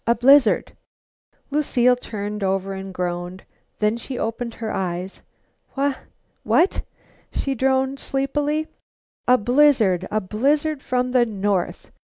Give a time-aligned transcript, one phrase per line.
[0.07, 0.75] A blizzard!"
[1.51, 3.43] Lucile turned over and groaned.
[3.77, 5.21] Then she opened her eyes.
[5.77, 5.93] "Wha
[6.43, 6.65] wha"
[7.39, 8.67] she droned sleepily.
[9.27, 10.07] "A blizzard!
[10.09, 11.91] A blizzard from the north!"